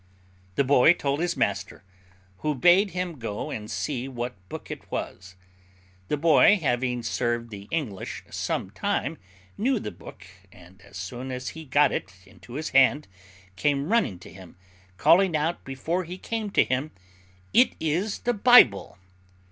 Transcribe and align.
The 0.55 0.63
boy 0.63 0.93
told 0.93 1.19
his 1.19 1.37
master, 1.37 1.83
who 2.37 2.55
bade 2.55 2.89
him 2.89 3.19
go 3.19 3.51
and 3.51 3.69
see 3.69 4.07
what 4.07 4.33
book 4.49 4.71
it 4.71 4.89
was. 4.91 5.35
The 6.07 6.17
boy 6.17 6.57
having 6.59 7.03
served 7.03 7.51
the 7.51 7.67
English 7.69 8.23
some 8.31 8.71
time, 8.71 9.19
knew 9.59 9.79
the 9.79 9.91
book, 9.91 10.25
and 10.51 10.81
as 10.81 10.97
soon 10.97 11.29
as 11.29 11.49
he 11.49 11.65
got 11.65 11.91
it 11.91 12.11
into 12.25 12.53
his 12.53 12.69
hand, 12.69 13.07
came 13.55 13.91
running 13.91 14.17
to 14.21 14.33
him, 14.33 14.55
calling 14.97 15.35
out 15.37 15.63
before 15.63 16.03
he 16.03 16.17
came 16.17 16.49
to 16.49 16.63
him, 16.63 16.89
"It 17.53 17.75
is 17.79 18.21
the 18.21 18.33
Bible!" 18.33 18.97